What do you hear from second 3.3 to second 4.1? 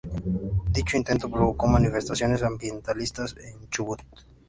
en Chubut.